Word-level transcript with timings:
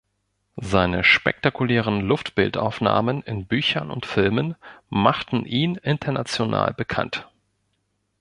Seine 0.55 1.03
spektakulären 1.03 2.01
Luftbildaufnahmen 2.01 3.21
in 3.21 3.45
Büchern 3.45 3.91
und 3.91 4.07
Filmen 4.07 4.55
machten 4.89 5.45
ihn 5.45 5.75
international 5.75 6.73
bekannt. 6.73 7.29